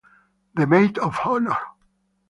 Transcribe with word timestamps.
The 0.55 0.65
Maid 0.65 0.97
of 0.97 1.19
Honor 1.25 1.59